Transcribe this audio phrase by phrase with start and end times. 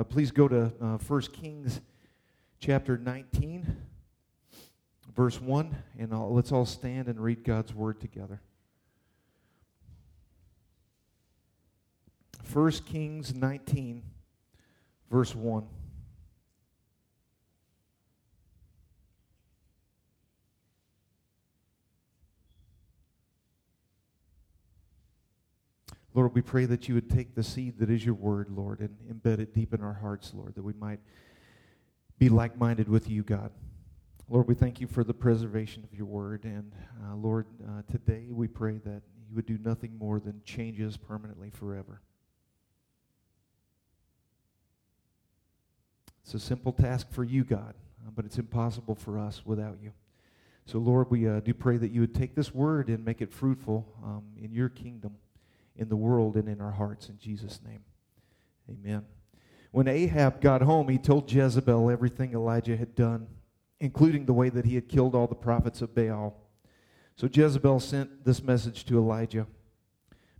[0.00, 1.80] Uh, please go to uh, 1 Kings
[2.60, 3.76] chapter 19,
[5.16, 8.40] verse 1, and I'll, let's all stand and read God's word together.
[12.52, 14.04] 1 Kings 19,
[15.10, 15.66] verse 1.
[26.14, 28.96] Lord, we pray that you would take the seed that is your word, Lord, and
[29.12, 31.00] embed it deep in our hearts, Lord, that we might
[32.18, 33.52] be like minded with you, God.
[34.28, 36.44] Lord, we thank you for the preservation of your word.
[36.44, 36.72] And
[37.04, 40.96] uh, Lord, uh, today we pray that you would do nothing more than change us
[40.96, 42.00] permanently forever.
[46.24, 47.74] It's a simple task for you, God,
[48.06, 49.92] uh, but it's impossible for us without you.
[50.66, 53.32] So, Lord, we uh, do pray that you would take this word and make it
[53.32, 55.16] fruitful um, in your kingdom
[55.78, 57.08] in the world and in our hearts.
[57.08, 57.80] In Jesus' name,
[58.70, 59.04] amen.
[59.70, 63.28] When Ahab got home, he told Jezebel everything Elijah had done,
[63.80, 66.36] including the way that he had killed all the prophets of Baal.
[67.16, 69.46] So Jezebel sent this message to Elijah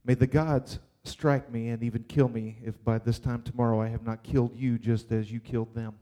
[0.04, 3.88] May the gods strike me and even kill me if by this time tomorrow I
[3.88, 5.94] have not killed you just as you killed them.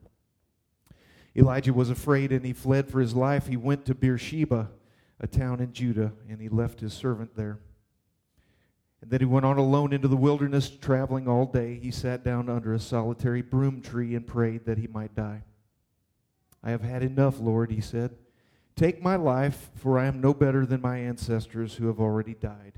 [1.34, 3.48] Elijah was afraid and he fled for his life.
[3.48, 4.70] He went to Beersheba,
[5.18, 7.58] a town in Judah, and he left his servant there.
[9.02, 11.78] And then he went on alone into the wilderness, traveling all day.
[11.80, 15.42] He sat down under a solitary broom tree and prayed that he might die.
[16.62, 18.16] I have had enough, Lord, he said.
[18.74, 22.74] Take my life, for I am no better than my ancestors who have already died.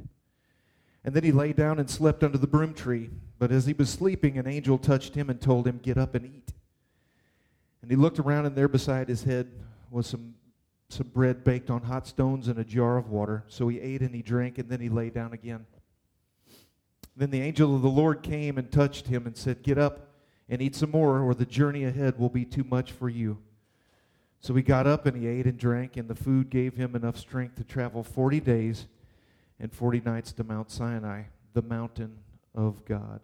[1.04, 3.10] And then he lay down and slept under the broom tree.
[3.38, 6.26] But as he was sleeping, an angel touched him and told him, Get up and
[6.26, 6.52] eat.
[7.80, 9.50] And he looked around, and there beside his head
[9.90, 10.34] was some,
[10.88, 13.44] some bread baked on hot stones and a jar of water.
[13.48, 15.64] So he ate and he drank, and then he lay down again.
[17.18, 20.06] Then the angel of the Lord came and touched him and said, Get up
[20.48, 23.38] and eat some more, or the journey ahead will be too much for you.
[24.38, 27.18] So he got up and he ate and drank, and the food gave him enough
[27.18, 28.86] strength to travel 40 days
[29.58, 31.24] and 40 nights to Mount Sinai,
[31.54, 32.20] the mountain
[32.54, 33.20] of God.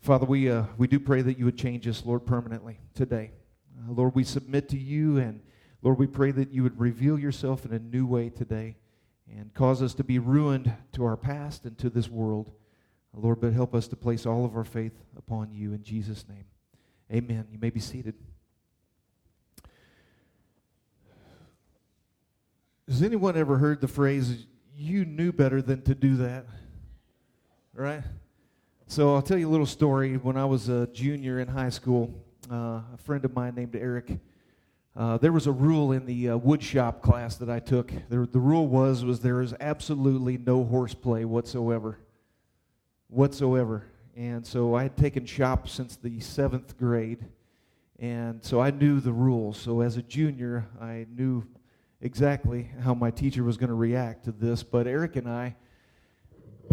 [0.00, 3.32] Father, we, uh, we do pray that you would change us, Lord, permanently today.
[3.78, 5.42] Uh, Lord, we submit to you, and
[5.82, 8.76] Lord, we pray that you would reveal yourself in a new way today
[9.36, 12.52] and cause us to be ruined to our past and to this world.
[13.14, 16.44] Lord, but help us to place all of our faith upon you in Jesus' name.
[17.12, 17.46] Amen.
[17.50, 18.14] You may be seated.
[22.86, 26.46] Has anyone ever heard the phrase, you knew better than to do that?
[27.74, 28.02] Right?
[28.86, 30.16] So I'll tell you a little story.
[30.16, 32.14] When I was a junior in high school,
[32.50, 34.18] uh, a friend of mine named Eric
[34.98, 37.92] uh, there was a rule in the uh, wood shop class that I took.
[38.08, 42.00] There, the rule was was there is absolutely no horseplay whatsoever,
[43.06, 43.84] whatsoever.
[44.16, 47.24] And so I had taken shop since the seventh grade,
[48.00, 49.56] and so I knew the rules.
[49.56, 51.46] So as a junior, I knew
[52.00, 54.64] exactly how my teacher was going to react to this.
[54.64, 55.54] But Eric and I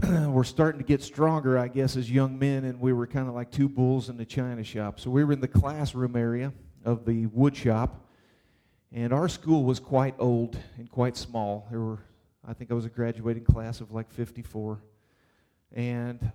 [0.27, 3.35] were starting to get stronger, I guess, as young men, and we were kind of
[3.35, 4.99] like two bulls in the china shop.
[4.99, 6.53] So we were in the classroom area
[6.83, 8.01] of the wood shop
[8.95, 11.67] and our school was quite old and quite small.
[11.69, 11.99] There were,
[12.47, 14.81] I think I was a graduating class of like 54.
[15.73, 16.31] And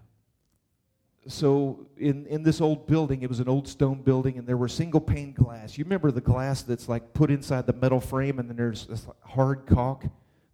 [1.26, 4.68] so in, in this old building, it was an old stone building, and there were
[4.68, 5.78] single pane glass.
[5.78, 9.06] You remember the glass that's like put inside the metal frame, and then there's this
[9.22, 10.04] hard caulk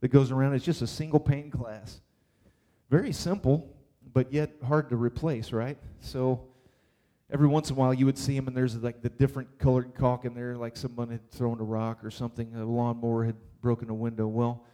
[0.00, 0.54] that goes around.
[0.54, 2.00] It's just a single pane glass.
[2.88, 3.68] Very simple,
[4.12, 5.76] but yet hard to replace, right?
[5.98, 6.46] So
[7.32, 9.94] every once in a while you would see them and there's like the different colored
[9.94, 13.90] caulk in there like someone had thrown a rock or something a lawnmower had broken
[13.90, 14.26] a window.
[14.26, 14.64] Well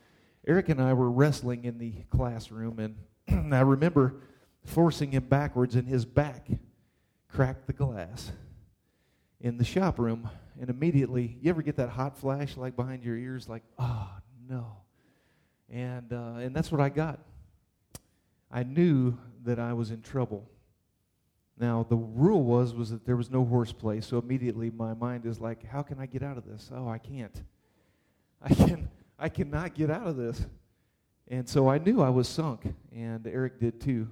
[0.47, 4.17] eric and i were wrestling in the classroom and i remember
[4.65, 6.49] forcing him backwards and his back
[7.29, 8.33] cracked the glass
[9.41, 10.29] in the shop room.
[10.61, 14.09] And immediately you ever get that hot flash like behind your ears like oh
[14.49, 14.77] no.
[15.71, 17.21] And uh, and that's what i got.
[18.51, 20.49] I knew that i was in trouble
[21.62, 25.41] now, the rule was was that there was no horseplay, so immediately my mind is
[25.41, 26.69] like, how can I get out of this?
[26.75, 27.42] Oh, I can't.
[28.42, 30.45] I can I cannot get out of this.
[31.28, 34.09] And so I knew I was sunk, and Eric did too.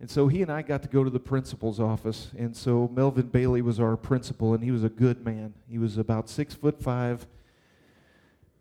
[0.00, 2.30] And so he and I got to go to the principal's office.
[2.36, 5.54] And so Melvin Bailey was our principal, and he was a good man.
[5.68, 7.24] He was about six foot five,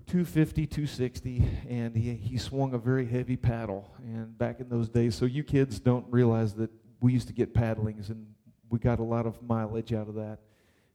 [0.06, 3.92] 250, 260, and he, he swung a very heavy paddle.
[4.04, 6.70] And back in those days, so you kids don't realize that
[7.02, 8.26] we used to get paddlings, and
[8.70, 10.40] we got a lot of mileage out of that.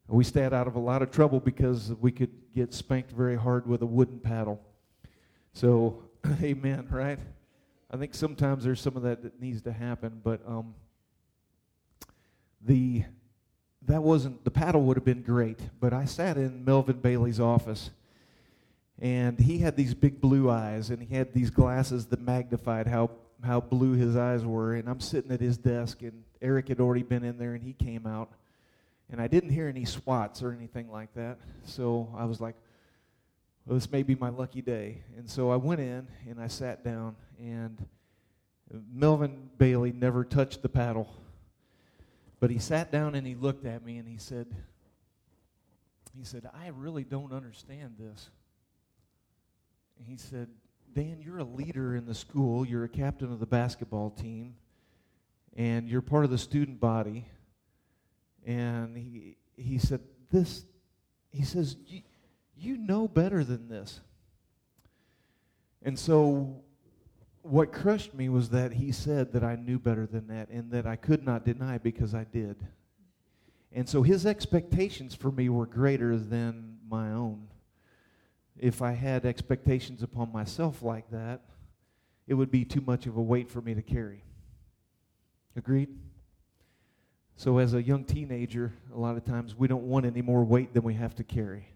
[0.07, 3.67] We stayed out of a lot of trouble because we could get spanked very hard
[3.67, 4.61] with a wooden paddle.
[5.55, 6.03] So,
[6.43, 7.19] amen, right?
[7.91, 10.75] I think sometimes there's some of that that needs to happen, but um,
[12.61, 13.05] the
[13.87, 17.91] that wasn't, the paddle would have been great, but I sat in Melvin Bailey's office,
[18.99, 23.11] and he had these big blue eyes, and he had these glasses that magnified how,
[23.45, 24.75] how blue his eyes were.
[24.75, 27.73] And I'm sitting at his desk, and Eric had already been in there, and he
[27.73, 28.31] came out.
[29.11, 31.39] And I didn't hear any swats or anything like that.
[31.65, 32.57] So I was like,
[33.67, 35.03] well, this may be my lucky day.
[35.17, 37.87] And so I went in and I sat down, and
[38.93, 41.15] Melvin Bailey never touched the paddle.
[42.41, 44.47] But he sat down and he looked at me and he said,
[46.17, 48.31] he said, I really don't understand this.
[49.99, 50.49] And he said,
[50.95, 52.65] Dan, you're a leader in the school.
[52.65, 54.55] You're a captain of the basketball team.
[55.57, 57.27] And you're part of the student body.
[58.47, 60.01] And he, he said,
[60.31, 60.65] this,
[61.31, 61.77] he says,
[62.57, 64.01] you know better than this.
[65.83, 66.63] And so
[67.43, 70.87] what crushed me was that he said that I knew better than that and that
[70.87, 72.57] I could not deny because I did.
[73.73, 77.49] And so his expectations for me were greater than my own.
[78.59, 81.41] If I had expectations upon myself like that,
[82.27, 84.23] it would be too much of a weight for me to carry.
[85.57, 85.89] Agreed?
[87.37, 90.73] So, as a young teenager, a lot of times we don't want any more weight
[90.73, 91.69] than we have to carry.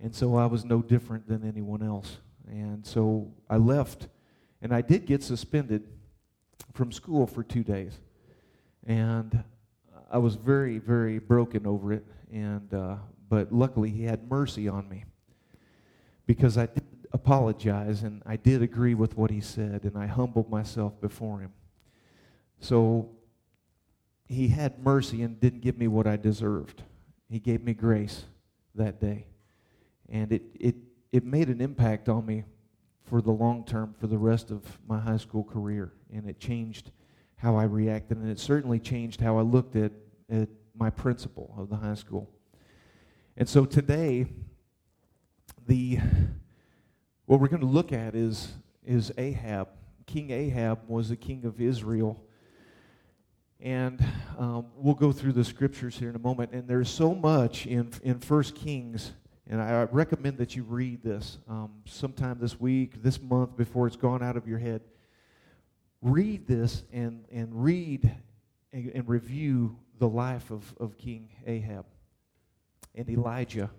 [0.00, 2.18] And so I was no different than anyone else.
[2.48, 4.08] And so I left
[4.62, 5.88] and I did get suspended
[6.72, 7.98] from school for two days.
[8.86, 9.42] And
[10.10, 12.06] I was very, very broken over it.
[12.32, 12.96] And, uh,
[13.28, 15.04] but luckily, he had mercy on me
[16.26, 20.50] because I did apologize and I did agree with what he said and I humbled
[20.50, 21.52] myself before him.
[22.60, 23.10] So
[24.26, 26.82] he had mercy and didn't give me what I deserved.
[27.28, 28.24] He gave me grace
[28.74, 29.26] that day.
[30.08, 30.76] And it, it,
[31.12, 32.44] it made an impact on me
[33.04, 35.92] for the long term for the rest of my high school career.
[36.12, 36.90] And it changed
[37.36, 39.92] how I reacted, and it certainly changed how I looked at,
[40.30, 42.30] at my principal of the high school.
[43.36, 44.26] And so today,
[45.66, 45.98] the
[47.26, 48.52] what we're going to look at is
[48.84, 49.68] is Ahab.
[50.06, 52.22] King Ahab was the king of Israel.
[53.58, 54.04] And
[54.38, 56.52] um, we'll go through the scriptures here in a moment.
[56.52, 59.12] And there's so much in in First Kings
[59.48, 63.96] and I recommend that you read this um, sometime this week, this month, before it's
[63.96, 64.80] gone out of your head.
[66.02, 68.12] Read this and, and read
[68.72, 71.86] and, and review the life of, of King Ahab
[72.96, 73.70] and Elijah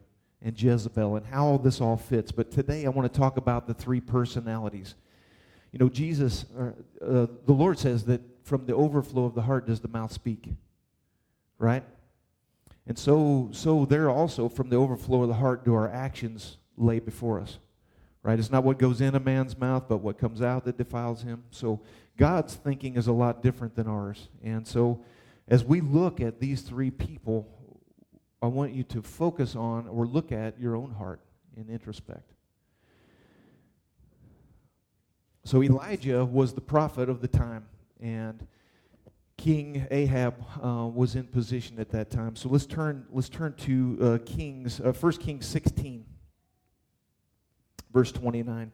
[0.41, 2.31] and Jezebel and how all this all fits.
[2.31, 4.95] But today I want to talk about the three personalities.
[5.71, 6.71] You know, Jesus, uh,
[7.03, 10.49] uh, the Lord says that from the overflow of the heart does the mouth speak,
[11.57, 11.83] right?
[12.87, 16.99] And so, so there also, from the overflow of the heart, do our actions lay
[16.99, 17.59] before us.
[18.23, 18.39] Right?
[18.39, 21.43] It's not what goes in a man's mouth, but what comes out that defiles him.
[21.49, 21.81] So
[22.17, 24.27] God's thinking is a lot different than ours.
[24.43, 25.01] And so
[25.47, 27.47] as we look at these three people,
[28.41, 31.21] I want you to focus on or look at your own heart
[31.55, 32.33] in introspect.
[35.43, 37.65] So Elijah was the prophet of the time.
[37.99, 38.45] And
[39.37, 42.35] King Ahab uh, was in position at that time.
[42.35, 46.05] So let's turn let's turn to uh, Kings uh, 1 Kings 16
[47.93, 48.71] verse 29.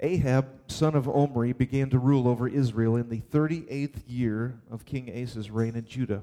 [0.00, 5.10] Ahab, son of Omri, began to rule over Israel in the 38th year of King
[5.10, 6.22] Asa's reign in Judah.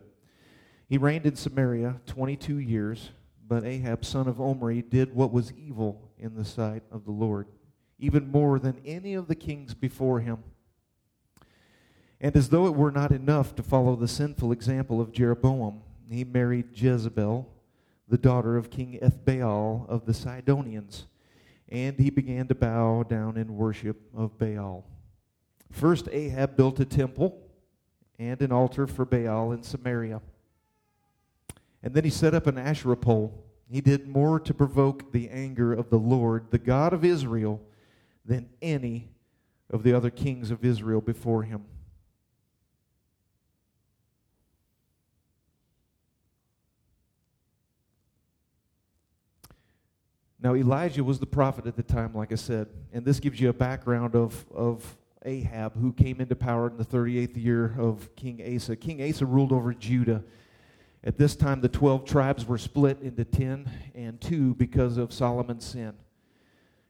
[0.87, 3.11] He reigned in Samaria 22 years,
[3.47, 7.47] but Ahab, son of Omri, did what was evil in the sight of the Lord,
[7.97, 10.43] even more than any of the kings before him.
[12.19, 16.23] And as though it were not enough to follow the sinful example of Jeroboam, he
[16.23, 17.47] married Jezebel,
[18.07, 21.07] the daughter of King Ethbaal of the Sidonians,
[21.71, 24.85] and he began to bow down in worship of Baal.
[25.71, 27.41] First, Ahab built a temple
[28.19, 30.21] and an altar for Baal in Samaria.
[31.81, 35.71] And then he set up an Asherah pole he did more to provoke the anger
[35.71, 37.61] of the Lord, the God of Israel,
[38.25, 39.07] than any
[39.69, 41.63] of the other kings of Israel before him.
[50.41, 53.49] Now, Elijah was the prophet at the time, like I said, and this gives you
[53.49, 58.41] a background of, of Ahab, who came into power in the 38th year of King
[58.55, 58.75] Asa.
[58.75, 60.23] King Asa ruled over Judah
[61.03, 65.65] at this time, the 12 tribes were split into 10 and 2 because of Solomon's
[65.65, 65.93] sin.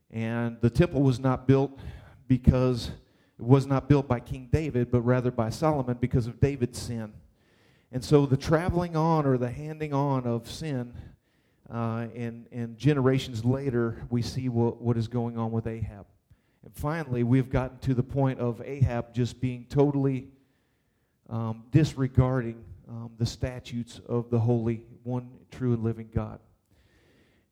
[0.10, 1.79] And the temple was not built
[2.27, 2.91] because
[3.39, 7.13] it was not built by King David, but rather by Solomon because of David's sin.
[7.93, 10.93] And so the traveling on or the handing on of sin,
[11.70, 16.06] uh, and, and generations later, we see what, what is going on with Ahab.
[16.63, 20.27] And finally, we've gotten to the point of Ahab just being totally
[21.30, 26.39] um, disregarding um, the statutes of the holy, one true and living God.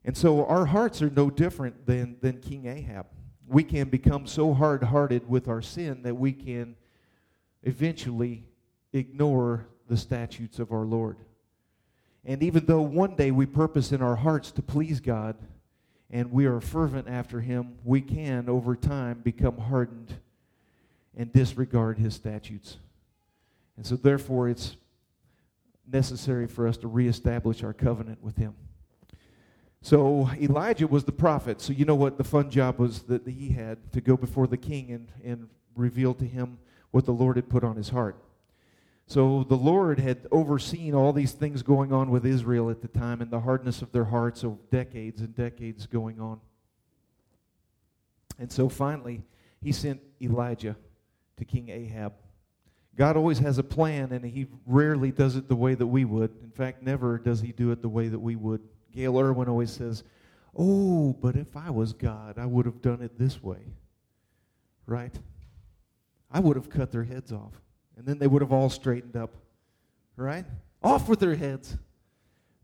[0.06, 3.08] And so our hearts are no different than, than King Ahab.
[3.48, 6.76] We can become so hard hearted with our sin that we can
[7.64, 8.46] eventually
[8.94, 11.18] ignore the statutes of our Lord.
[12.26, 15.38] And even though one day we purpose in our hearts to please God
[16.12, 20.14] and we are fervent after Him, we can, over time, become hardened
[21.16, 22.78] and disregard His statutes.
[23.78, 24.76] And so, therefore, it's
[25.92, 28.56] necessary for us to reestablish our covenant with Him.
[29.82, 31.62] So, Elijah was the prophet.
[31.62, 34.58] So, you know what the fun job was that he had to go before the
[34.58, 36.58] king and, and reveal to him
[36.92, 38.18] what the Lord had put on his heart.
[39.10, 43.22] So the Lord had overseen all these things going on with Israel at the time
[43.22, 46.40] and the hardness of their hearts of decades and decades going on.
[48.38, 49.24] And so finally,
[49.64, 50.76] he sent Elijah
[51.38, 52.14] to King Ahab.
[52.96, 56.30] God always has a plan, and he rarely does it the way that we would.
[56.44, 58.62] In fact, never does he do it the way that we would.
[58.94, 60.04] Gayle Erwin always says,
[60.56, 63.74] Oh, but if I was God, I would have done it this way.
[64.86, 65.16] Right?
[66.30, 67.54] I would have cut their heads off
[68.00, 69.36] and then they would have all straightened up.
[70.16, 70.46] Right?
[70.82, 71.78] Off with their heads.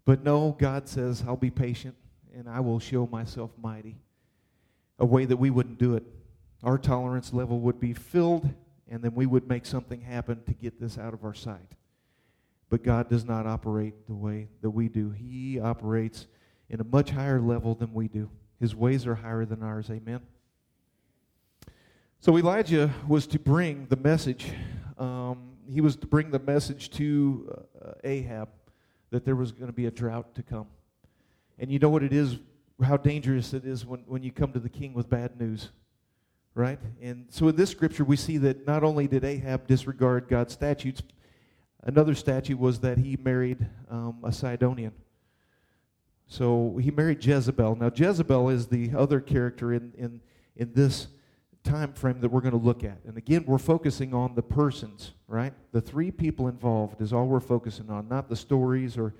[0.05, 1.95] But no, God says, I'll be patient
[2.35, 3.97] and I will show myself mighty.
[4.97, 6.03] A way that we wouldn't do it.
[6.63, 8.49] Our tolerance level would be filled,
[8.89, 11.73] and then we would make something happen to get this out of our sight.
[12.69, 15.11] But God does not operate the way that we do.
[15.11, 16.27] He operates
[16.69, 18.29] in a much higher level than we do.
[18.59, 19.89] His ways are higher than ours.
[19.89, 20.21] Amen.
[22.19, 24.51] So Elijah was to bring the message
[24.97, 28.49] um, he was to bring the message to uh, Ahab
[29.11, 30.67] that there was going to be a drought to come.
[31.59, 32.37] And you know what it is,
[32.83, 35.69] how dangerous it is when, when you come to the king with bad news,
[36.53, 36.79] right?
[37.01, 41.01] And so in this scripture, we see that not only did Ahab disregard God's statutes,
[41.83, 44.93] another statute was that he married um, a Sidonian.
[46.27, 47.75] So he married Jezebel.
[47.75, 50.21] Now, Jezebel is the other character in, in,
[50.55, 51.07] in this
[51.65, 52.99] time frame that we're going to look at.
[53.05, 55.53] And again, we're focusing on the persons, right?
[55.73, 59.13] The three people involved is all we're focusing on, not the stories or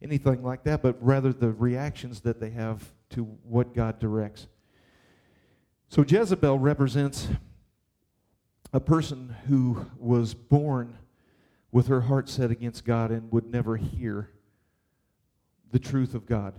[0.00, 4.46] anything like that, but rather the reactions that they have to what God directs.
[5.88, 7.28] So Jezebel represents
[8.72, 10.98] a person who was born
[11.72, 14.30] with her heart set against God and would never hear
[15.70, 16.54] the truth of God.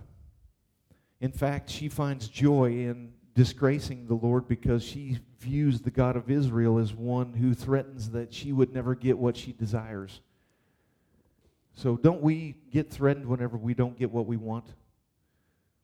[1.20, 6.30] In fact, she finds joy in disgracing the Lord because she views the God of
[6.30, 10.20] Israel as one who threatens that she would never get what she desires.
[11.74, 14.66] So, don't we get threatened whenever we don't get what we want?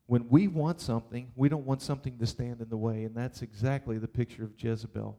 [0.05, 3.41] When we want something, we don't want something to stand in the way, and that's
[3.41, 5.17] exactly the picture of Jezebel.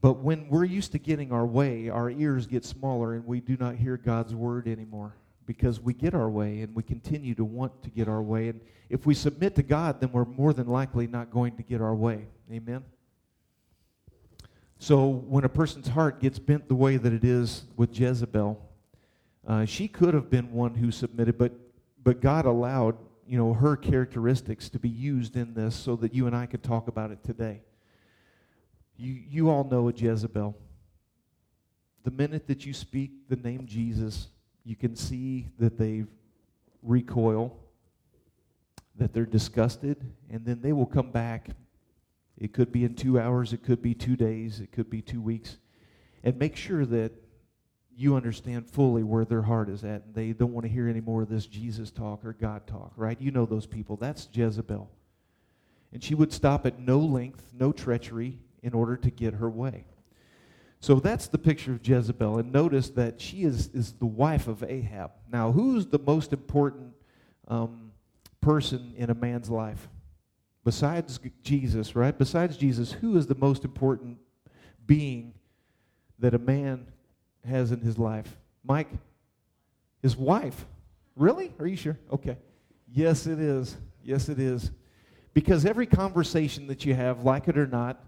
[0.00, 3.56] But when we're used to getting our way, our ears get smaller and we do
[3.58, 5.14] not hear God's word anymore
[5.46, 8.48] because we get our way and we continue to want to get our way.
[8.48, 11.80] And if we submit to God, then we're more than likely not going to get
[11.80, 12.26] our way.
[12.52, 12.84] Amen?
[14.78, 18.60] So when a person's heart gets bent the way that it is with Jezebel,
[19.46, 21.52] uh, she could have been one who submitted, but,
[22.02, 22.96] but God allowed
[23.30, 26.64] you know, her characteristics to be used in this so that you and I could
[26.64, 27.62] talk about it today.
[28.96, 30.56] You, you all know a Jezebel.
[32.02, 34.28] The minute that you speak the name Jesus,
[34.64, 36.04] you can see that they
[36.82, 37.56] recoil,
[38.96, 41.48] that they're disgusted, and then they will come back.
[42.38, 45.20] It could be in two hours, it could be two days, it could be two
[45.20, 45.58] weeks.
[46.22, 47.12] And make sure that
[47.96, 51.00] you understand fully where their heart is at, and they don't want to hear any
[51.00, 53.20] more of this Jesus talk or God talk, right?
[53.20, 53.96] You know those people.
[53.96, 54.90] That's Jezebel.
[55.92, 59.84] And she would stop at no length, no treachery in order to get her way.
[60.80, 62.38] So that's the picture of Jezebel.
[62.38, 65.12] And notice that she is, is the wife of Ahab.
[65.30, 66.94] Now, who's the most important
[67.48, 67.92] um,
[68.40, 69.88] person in a man's life?
[70.64, 72.16] Besides Jesus, right?
[72.16, 74.18] Besides Jesus, who is the most important
[74.86, 75.34] being
[76.18, 76.86] that a man
[77.46, 78.36] has in his life?
[78.64, 78.88] Mike?
[80.02, 80.64] His wife.
[81.14, 81.52] Really?
[81.58, 81.98] Are you sure?
[82.10, 82.38] Okay.
[82.90, 83.76] Yes, it is.
[84.02, 84.70] Yes, it is.
[85.34, 88.02] Because every conversation that you have, like it or not,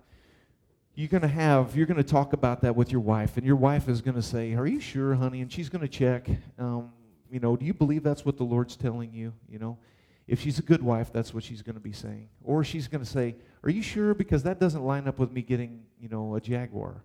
[0.95, 3.57] you're going to have, you're going to talk about that with your wife, and your
[3.57, 5.41] wife is going to say, Are you sure, honey?
[5.41, 6.91] And she's going to check, um,
[7.31, 9.33] you know, do you believe that's what the Lord's telling you?
[9.49, 9.79] You know,
[10.27, 12.29] if she's a good wife, that's what she's going to be saying.
[12.45, 14.13] Or she's going to say, Are you sure?
[14.13, 17.03] Because that doesn't line up with me getting, you know, a Jaguar.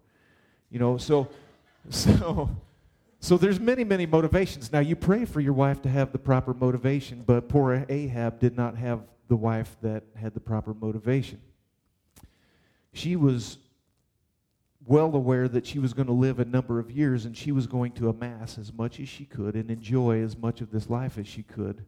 [0.69, 1.29] You know, so,
[1.89, 2.49] so,
[3.21, 4.73] so there's many, many motivations.
[4.73, 8.57] Now, you pray for your wife to have the proper motivation, but poor Ahab did
[8.57, 11.39] not have the wife that had the proper motivation.
[12.93, 13.57] she was
[14.87, 17.67] well aware that she was going to live a number of years and she was
[17.67, 21.17] going to amass as much as she could and enjoy as much of this life
[21.17, 21.83] as she could,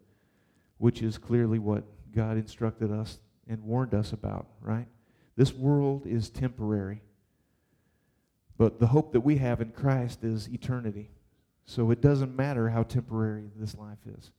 [0.77, 4.87] which is clearly what God instructed us and warned us about, right?
[5.35, 7.01] This world is temporary.
[8.57, 11.09] But the hope that we have in Christ is eternity.
[11.65, 14.31] So it doesn't matter how temporary this life is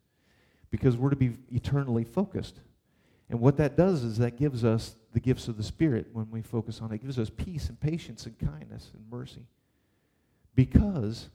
[0.71, 2.61] because we're to be eternally focused.
[3.31, 6.43] And what that does is that gives us the gifts of the Spirit when we
[6.43, 6.97] focus on it.
[6.97, 9.47] It gives us peace and patience and kindness and mercy
[10.57, 11.31] because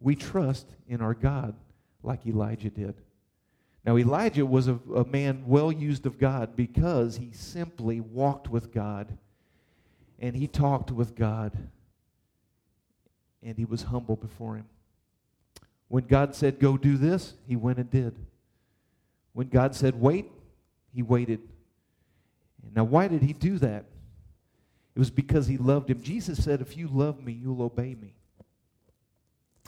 [0.00, 1.54] we trust in our God
[2.02, 2.94] like Elijah did.
[3.84, 8.72] Now, Elijah was a, a man well used of God because he simply walked with
[8.72, 9.16] God
[10.18, 11.52] and he talked with God
[13.42, 14.66] and he was humble before him.
[15.88, 18.16] When God said, Go do this, he went and did.
[19.34, 20.30] When God said, Wait,
[20.96, 21.40] he waited.
[22.74, 23.84] Now, why did he do that?
[24.94, 26.00] It was because he loved him.
[26.00, 28.14] Jesus said, If you love me, you'll obey me.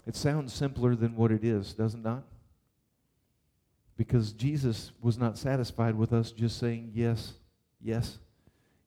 [0.06, 2.24] It sounds simpler than what it is, does it not?
[3.98, 7.34] Because Jesus was not satisfied with us just saying yes,
[7.78, 8.18] yes.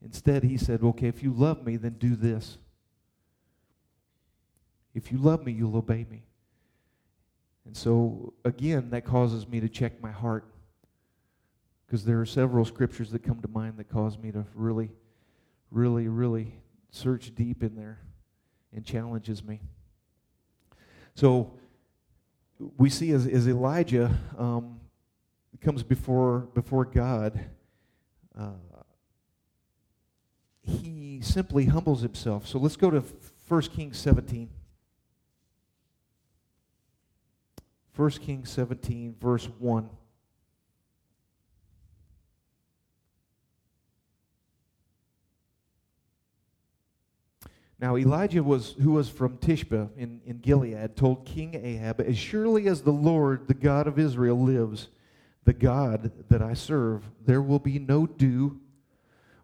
[0.04, 2.58] Instead, he said, Okay, if you love me, then do this.
[4.96, 6.24] If you love me, you'll obey me.
[7.66, 10.51] And so, again, that causes me to check my heart
[11.92, 14.90] because there are several scriptures that come to mind that cause me to really,
[15.72, 16.56] really, really
[16.90, 18.00] search deep in there
[18.74, 19.60] and challenges me.
[21.16, 21.52] So
[22.78, 24.80] we see as, as Elijah um,
[25.60, 27.38] comes before before God,
[28.40, 28.52] uh,
[30.62, 32.48] he simply humbles himself.
[32.48, 33.04] So let's go to
[33.50, 34.50] 1 Kings 17.
[37.98, 39.90] 1 Kings 17, verse 1.
[47.82, 52.68] Now Elijah was who was from Tishbe in, in Gilead told King Ahab, As surely
[52.68, 54.90] as the Lord, the God of Israel, lives,
[55.46, 58.60] the God that I serve, there will be no dew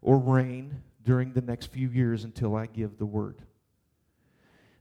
[0.04, 3.42] or rain during the next few years until I give the word.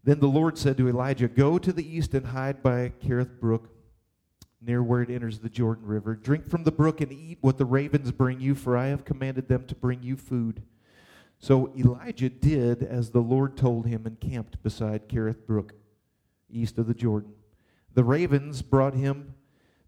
[0.05, 3.71] Then the Lord said to Elijah, Go to the east and hide by Kerith Brook,
[4.61, 6.15] near where it enters the Jordan River.
[6.15, 9.49] Drink from the brook and eat what the ravens bring you, for I have commanded
[9.49, 10.63] them to bring you food.
[11.39, 15.75] So Elijah did as the Lord told him and camped beside Kerith Brook,
[16.51, 17.33] east of the Jordan.
[17.95, 19.35] The ravens brought him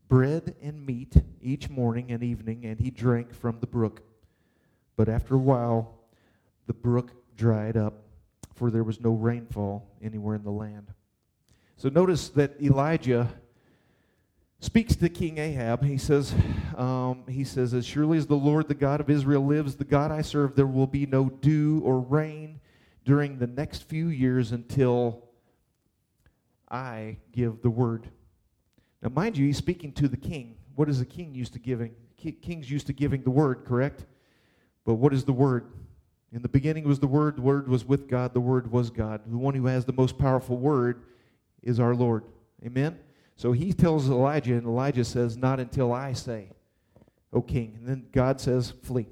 [0.08, 4.02] bread and meat each morning and evening, and he drank from the brook.
[4.96, 5.98] But after a while,
[6.66, 8.04] the brook dried up,
[8.54, 10.92] for there was no rainfall anywhere in the land.
[11.76, 13.28] So notice that Elijah
[14.60, 15.84] speaks to King Ahab.
[15.84, 16.34] He says,
[16.76, 20.10] um, he says, as surely as the Lord, the God of Israel lives, the God
[20.10, 22.60] I serve, there will be no dew or rain
[23.04, 25.24] during the next few years until
[26.70, 28.08] I give the word.
[29.02, 30.56] Now, mind you, he's speaking to the king.
[30.74, 31.94] What is the king used to giving?
[32.16, 34.04] King's used to giving the word, correct?
[34.84, 35.70] But what is the word?
[36.32, 39.22] In the beginning was the Word, the Word was with God, the Word was God.
[39.26, 41.02] The one who has the most powerful word
[41.62, 42.24] is our Lord.
[42.64, 42.98] Amen?
[43.38, 46.50] So he tells Elijah, and Elijah says, Not until I say,
[47.32, 47.74] O king.
[47.78, 49.06] And then God says, Flee.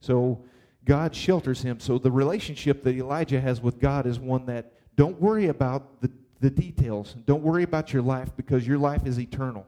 [0.00, 0.44] So
[0.84, 1.78] God shelters him.
[1.78, 6.10] So the relationship that Elijah has with God is one that don't worry about the,
[6.40, 7.14] the details.
[7.24, 9.64] Don't worry about your life because your life is eternal.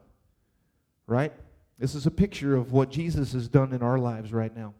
[1.07, 1.33] Right?
[1.79, 4.75] This is a picture of what Jesus has done in our lives right now.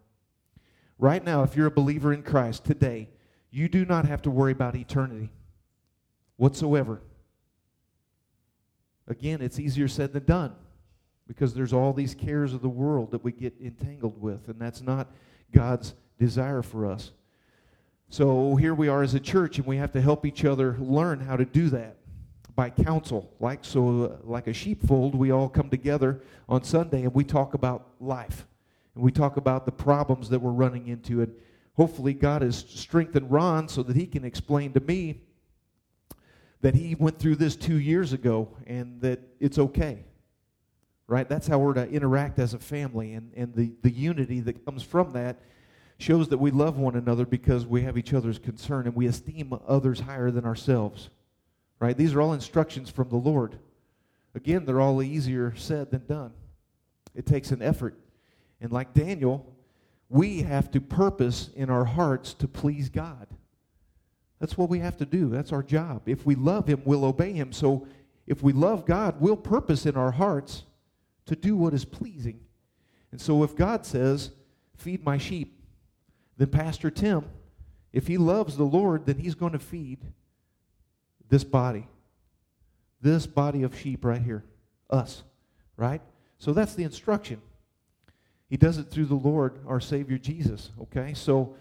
[0.99, 3.07] Right now, if you're a believer in Christ today,
[3.49, 5.29] you do not have to worry about eternity
[6.35, 7.01] whatsoever.
[9.07, 10.55] Again, it's easier said than done
[11.27, 14.81] because there's all these cares of the world that we get entangled with, and that's
[14.81, 15.11] not
[15.51, 17.11] God's desire for us.
[18.09, 21.19] So here we are as a church, and we have to help each other learn
[21.19, 21.97] how to do that
[22.55, 23.33] by counsel.
[23.39, 27.53] Like so, uh, like a sheepfold, we all come together on Sunday and we talk
[27.53, 28.45] about life,
[28.95, 31.33] and we talk about the problems that we're running into, and
[31.75, 35.21] hopefully God has strengthened Ron so that he can explain to me
[36.63, 40.05] that he went through this two years ago and that it's okay.
[41.07, 41.27] Right?
[41.27, 43.13] That's how we're to interact as a family.
[43.13, 45.41] And, and the, the unity that comes from that
[45.97, 49.53] shows that we love one another because we have each other's concern and we esteem
[49.67, 51.09] others higher than ourselves.
[51.79, 51.97] Right?
[51.97, 53.59] These are all instructions from the Lord.
[54.33, 56.31] Again, they're all easier said than done.
[57.13, 57.99] It takes an effort.
[58.61, 59.53] And like Daniel,
[60.07, 63.27] we have to purpose in our hearts to please God.
[64.43, 65.29] That's what we have to do.
[65.29, 66.01] That's our job.
[66.05, 67.53] If we love Him, we'll obey Him.
[67.53, 67.87] So
[68.27, 70.63] if we love God, we'll purpose in our hearts
[71.27, 72.41] to do what is pleasing.
[73.13, 74.31] And so if God says,
[74.75, 75.63] feed my sheep,
[76.35, 77.23] then Pastor Tim
[77.93, 79.99] If he loves the Lord, then he's going to feed
[81.29, 81.87] this body.
[82.99, 84.43] This body of sheep right here.
[84.89, 85.23] Us.
[85.77, 86.01] Right?
[86.37, 87.41] So that's the instruction.
[88.49, 90.71] He does it through the Lord, our Savior Jesus.
[90.81, 91.13] Okay?
[91.13, 91.55] So,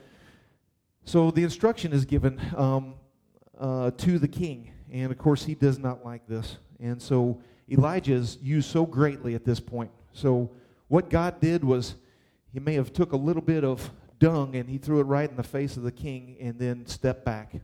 [1.05, 2.95] so the instruction is given um,
[3.59, 4.73] uh, to the king.
[4.91, 6.59] And of course, he does not like this.
[6.81, 9.91] And so Elijah is used so greatly at this point.
[10.13, 10.51] So
[10.89, 11.97] what God did was
[12.53, 15.37] he may have took a little bit of dung and he threw it right in
[15.37, 17.55] the face of the king and then stepped back.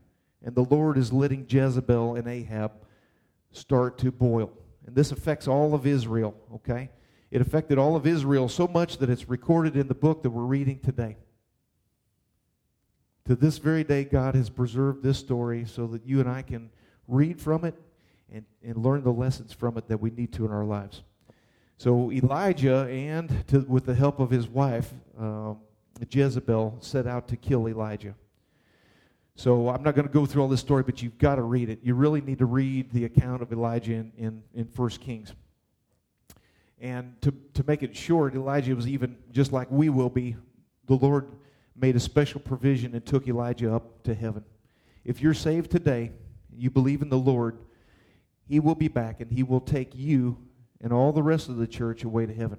[0.42, 2.72] And the Lord is letting Jezebel and Ahab
[3.52, 4.50] start to boil.
[4.86, 6.90] And this affects all of Israel, okay?
[7.30, 10.44] It affected all of Israel so much that it's recorded in the book that we're
[10.44, 11.16] reading today.
[13.28, 16.70] To this very day, God has preserved this story so that you and I can
[17.06, 17.74] read from it
[18.32, 21.02] and, and learn the lessons from it that we need to in our lives.
[21.76, 25.58] So Elijah, and to, with the help of his wife, um,
[26.10, 28.14] Jezebel, set out to kill Elijah.
[29.36, 31.68] So I'm not going to go through all this story, but you've got to read
[31.68, 31.80] it.
[31.82, 35.34] You really need to read the account of Elijah in, in, in 1 Kings.
[36.80, 40.34] And to, to make it short, Elijah was even just like we will be.
[40.86, 41.28] The Lord
[41.80, 44.44] made a special provision and took Elijah up to heaven.
[45.04, 46.12] If you're saved today,
[46.54, 47.58] you believe in the Lord,
[48.46, 50.38] He will be back and He will take you
[50.80, 52.58] and all the rest of the church away to heaven.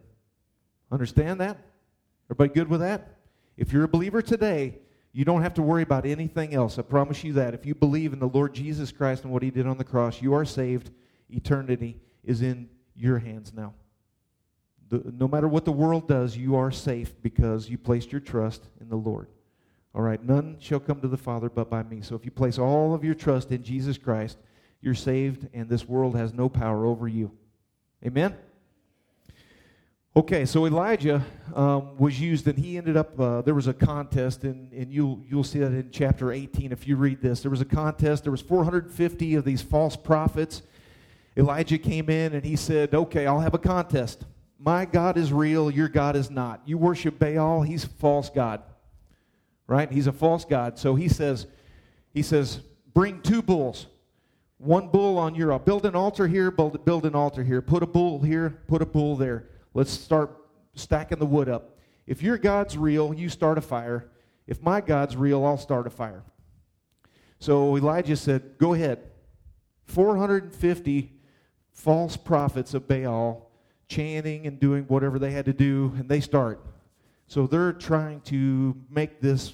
[0.92, 1.58] Understand that?
[2.28, 3.18] Everybody good with that?
[3.58, 4.80] If you're a believer today,
[5.12, 6.78] you don't have to worry about anything else.
[6.78, 7.54] I promise you that.
[7.54, 10.22] If you believe in the Lord Jesus Christ and what He did on the cross,
[10.22, 10.92] you are saved.
[11.30, 13.74] Eternity is in your hands now.
[14.90, 18.66] The, no matter what the world does, you are safe because you placed your trust
[18.82, 19.28] in the Lord.
[19.94, 22.02] All right, none shall come to the Father but by me.
[22.02, 24.38] So if you place all of your trust in Jesus Christ,
[24.82, 27.32] you're saved, and this world has no power over you.
[28.06, 28.36] Amen?
[30.16, 31.24] Okay, so Elijah
[31.56, 33.20] um, was used, and he ended up.
[33.20, 36.88] Uh, there was a contest, and, and you'll you'll see that in chapter 18 if
[36.88, 37.42] you read this.
[37.42, 38.24] There was a contest.
[38.24, 40.64] There was 450 of these false prophets.
[41.38, 44.26] Elijah came in and he said, "Okay, I'll have a contest.
[44.60, 45.72] My God is real.
[45.72, 46.62] Your God is not.
[46.66, 47.62] You worship Baal.
[47.62, 48.62] He's a false god,
[49.68, 49.90] right?
[49.90, 50.78] He's a false god.
[50.78, 51.48] So he says,
[52.14, 52.62] he says,
[52.94, 53.88] bring two bulls."
[54.60, 57.62] One bull on your, I'll build an altar here, build, build an altar here.
[57.62, 59.48] Put a bull here, put a bull there.
[59.74, 60.36] Let's start
[60.76, 61.78] stacking the wood up.
[62.06, 64.10] If your God's real, you start a fire.
[64.48, 66.24] If my God's real, I'll start a fire.
[67.40, 69.00] So Elijah said, Go ahead.
[69.86, 71.14] 450
[71.72, 73.49] false prophets of Baal
[73.90, 76.64] chanting and doing whatever they had to do, and they start.
[77.28, 79.54] So they're trying to make this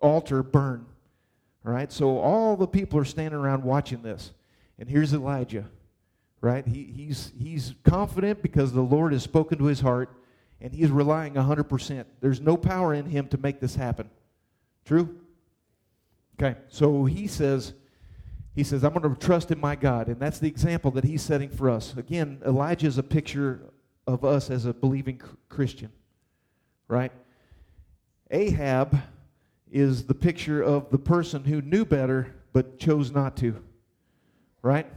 [0.00, 0.86] altar burn.
[1.66, 4.32] All right, so all the people are standing around watching this.
[4.78, 5.68] And here's Elijah,
[6.40, 6.66] right?
[6.66, 10.10] He, he's, he's confident because the Lord has spoken to his heart,
[10.60, 12.04] and he's relying 100%.
[12.20, 14.08] There's no power in him to make this happen.
[14.84, 15.16] True?
[16.40, 17.74] Okay, so he says,
[18.58, 20.08] he says, I'm going to trust in my God.
[20.08, 21.94] And that's the example that he's setting for us.
[21.96, 23.60] Again, Elijah is a picture
[24.04, 25.92] of us as a believing Christian,
[26.88, 27.12] right?
[28.32, 29.00] Ahab
[29.70, 33.62] is the picture of the person who knew better but chose not to.
[34.60, 34.88] Right?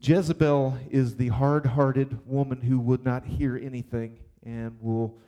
[0.00, 5.18] Jezebel is the hard hearted woman who would not hear anything and will,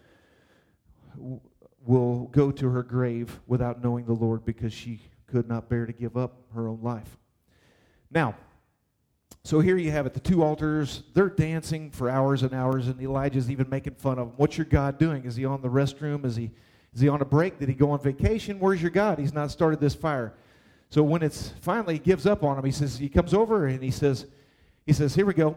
[1.85, 5.93] will go to her grave without knowing the Lord because she could not bear to
[5.93, 7.19] give up her own life.
[8.13, 8.37] Now,
[9.45, 13.01] so here you have it the two altars, they're dancing for hours and hours, and
[13.01, 14.35] Elijah's even making fun of them.
[14.37, 15.25] What's your God doing?
[15.25, 16.25] Is he on the restroom?
[16.25, 16.51] Is he
[16.95, 17.59] is he on a break?
[17.59, 18.61] Did he go on vacation?
[18.61, 19.19] Where's your God?
[19.19, 20.35] He's not started this fire.
[20.91, 23.83] So when it's finally he gives up on him, he says he comes over and
[23.83, 24.27] he says,
[24.85, 25.57] he says, here we go.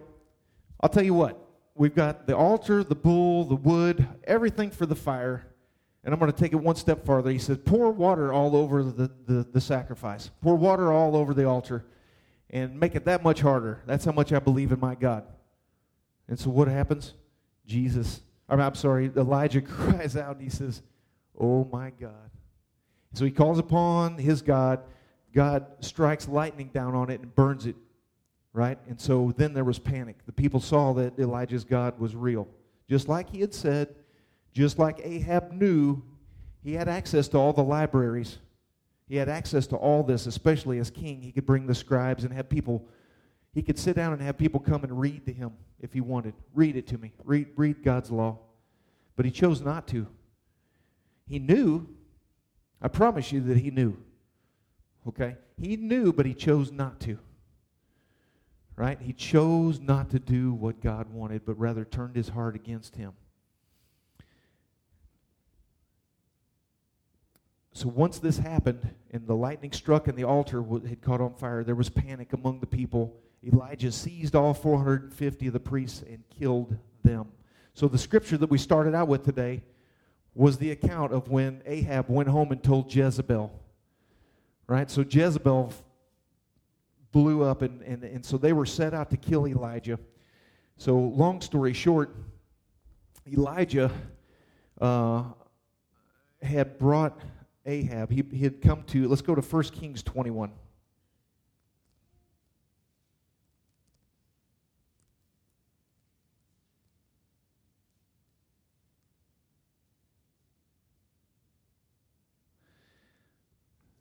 [0.79, 1.41] I'll tell you what.
[1.75, 5.45] We've got the altar, the bull, the wood, everything for the fire.
[6.05, 7.31] And I'm going to take it one step farther.
[7.31, 10.31] He says, pour water all over the, the, the sacrifice.
[10.41, 11.83] Pour water all over the altar
[12.49, 13.81] and make it that much harder.
[13.85, 15.25] That's how much I believe in my God.
[16.27, 17.13] And so what happens?
[17.65, 20.81] Jesus, I'm sorry, Elijah cries out and he says,
[21.39, 22.29] Oh my God.
[23.13, 24.81] So he calls upon his God.
[25.33, 27.75] God strikes lightning down on it and burns it,
[28.53, 28.77] right?
[28.87, 30.17] And so then there was panic.
[30.25, 32.47] The people saw that Elijah's God was real.
[32.89, 33.95] Just like he had said,
[34.53, 36.01] just like Ahab knew,
[36.63, 38.37] he had access to all the libraries.
[39.07, 41.21] He had access to all this, especially as king.
[41.21, 42.87] He could bring the scribes and have people,
[43.53, 46.33] he could sit down and have people come and read to him if he wanted.
[46.53, 47.13] Read it to me.
[47.23, 48.39] Read, read God's law.
[49.15, 50.07] But he chose not to.
[51.27, 51.87] He knew.
[52.81, 53.97] I promise you that he knew.
[55.07, 55.37] Okay?
[55.57, 57.19] He knew, but he chose not to.
[58.75, 58.99] Right?
[58.99, 63.13] He chose not to do what God wanted, but rather turned his heart against him.
[67.75, 71.61] So once this happened and the lightning struck and the altar had caught on fire,
[71.61, 73.19] there was panic among the people.
[73.45, 77.27] Elijah seized all 450 of the priests and killed them.
[77.73, 79.61] So the scripture that we started out with today
[80.33, 83.51] was the account of when Ahab went home and told Jezebel.
[84.67, 84.89] Right?
[84.89, 85.73] So Jezebel
[87.11, 89.99] blew up, and, and, and so they were set out to kill Elijah.
[90.77, 92.15] So, long story short,
[93.29, 93.91] Elijah
[94.79, 95.23] uh,
[96.41, 97.19] had brought
[97.65, 100.51] Ahab, he, he had come to, let's go to 1 Kings 21.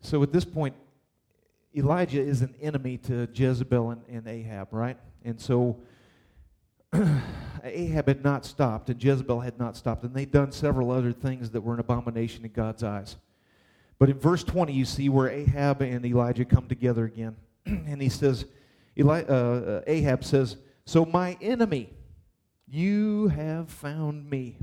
[0.02, 0.74] So at this point,
[1.74, 4.98] Elijah is an enemy to Jezebel and, and Ahab, right?
[5.24, 5.78] And so
[7.64, 11.50] Ahab had not stopped, and Jezebel had not stopped, and they'd done several other things
[11.50, 13.16] that were an abomination in God's eyes.
[13.98, 17.36] But in verse 20, you see where Ahab and Elijah come together again.
[17.66, 18.46] and he says,
[18.98, 21.92] Eli, uh, uh, Ahab says, So my enemy,
[22.68, 24.58] you have found me.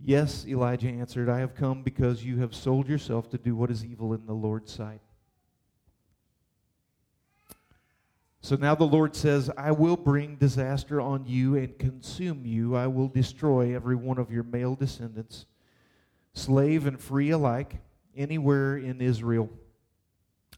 [0.00, 3.84] Yes, Elijah answered, I have come because you have sold yourself to do what is
[3.84, 5.00] evil in the Lord's sight.
[8.40, 12.76] So now the Lord says, I will bring disaster on you and consume you.
[12.76, 15.46] I will destroy every one of your male descendants,
[16.38, 17.76] slave and free alike,
[18.16, 19.50] anywhere in Israel.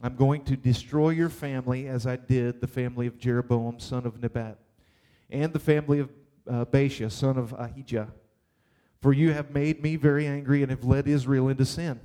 [0.03, 4.21] I'm going to destroy your family as I did the family of Jeroboam, son of
[4.21, 4.59] Nebat,
[5.29, 6.11] and the family of
[6.49, 8.09] uh, Baasha, son of Ahijah
[9.01, 12.01] for you have made me very angry and have led Israel into sin.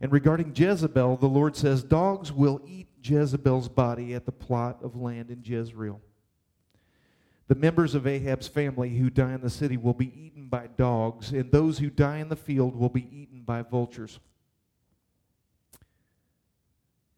[0.00, 4.96] And regarding Jezebel, the Lord says, Dogs will eat Jezebel's body at the plot of
[4.96, 6.00] land in Jezreel.
[7.46, 11.32] The members of Ahab's family who die in the city will be eaten by dogs,
[11.32, 14.18] and those who die in the field will be eaten by vultures.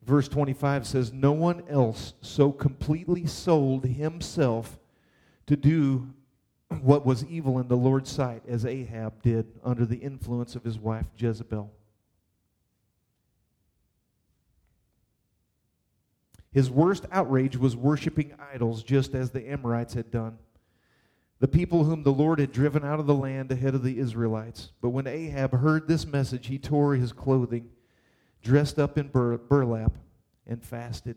[0.02, 4.78] Verse 25 says, No one else so completely sold himself
[5.46, 6.08] to do
[6.80, 10.78] what was evil in the Lord's sight, as Ahab did under the influence of his
[10.78, 11.70] wife Jezebel.
[16.56, 20.38] His worst outrage was worshiping idols, just as the Amorites had done,
[21.38, 24.70] the people whom the Lord had driven out of the land ahead of the Israelites.
[24.80, 27.68] But when Ahab heard this message, he tore his clothing,
[28.42, 29.98] dressed up in bur- burlap,
[30.46, 31.16] and fasted.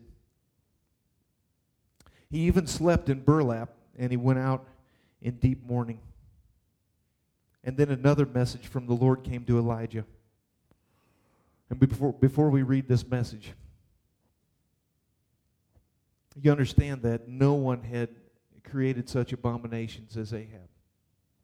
[2.30, 4.66] He even slept in burlap, and he went out
[5.22, 6.00] in deep mourning.
[7.64, 10.04] And then another message from the Lord came to Elijah.
[11.70, 13.54] And before, before we read this message,
[16.40, 18.08] you understand that no one had
[18.64, 20.68] created such abominations as Ahab.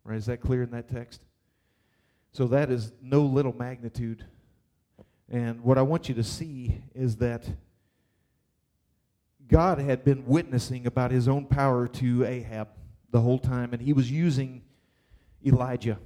[0.04, 0.16] Right?
[0.16, 1.22] Is that clear in that text?
[2.32, 4.24] So that is no little magnitude.
[5.30, 7.48] And what I want you to see is that
[9.48, 12.68] God had been witnessing about his own power to Ahab
[13.11, 14.62] the whole time, and he was using
[15.44, 15.98] Elijah.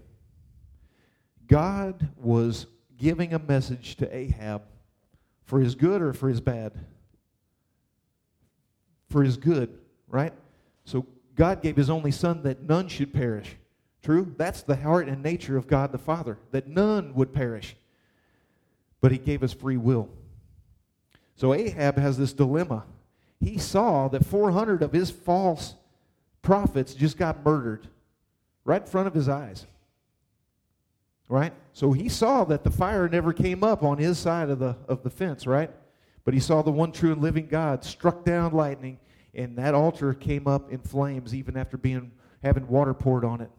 [1.47, 4.63] God was giving a message to Ahab
[5.45, 6.73] for his good or for his bad?
[9.11, 9.77] For his good,
[10.09, 10.33] right?
[10.85, 13.57] So God gave his only son that none should perish.
[14.03, 14.35] True?
[14.39, 17.77] That's the heart and nature of God the Father, that none would perish.
[19.01, 20.09] But he gave us free will.
[21.37, 22.85] So Ahab has this dilemma.
[23.41, 25.75] He saw that 400 of his false
[26.43, 27.89] prophets just got murdered
[28.65, 29.67] right in front of his eyes.
[31.29, 31.53] Right?
[31.73, 35.03] So he saw that the fire never came up on his side of the, of
[35.03, 35.71] the fence, right?
[36.25, 38.99] But he saw the one true and living God struck down lightning,
[39.35, 43.51] and that altar came up in flames even after being having water poured on it.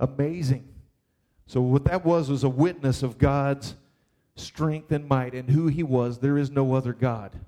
[0.00, 0.68] Amazing.
[1.46, 3.76] So what that was was a witness of God's
[4.36, 6.18] strength and might and who he was.
[6.18, 7.38] There is no other God.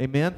[0.00, 0.34] Amen?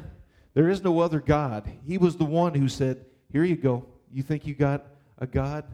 [0.52, 1.70] There is no other God.
[1.86, 3.86] He was the one who said, here you go.
[4.12, 4.84] You think you got
[5.18, 5.64] a God?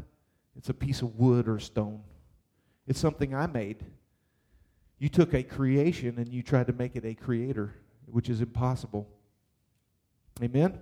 [0.56, 2.02] It's a piece of wood or stone.
[2.86, 3.84] It's something I made.
[5.00, 9.08] You took a creation and you tried to make it a creator, which is impossible.
[10.42, 10.78] Amen?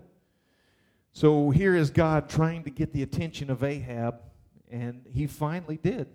[1.13, 4.17] So here is God trying to get the attention of Ahab,
[4.71, 6.09] and he finally did.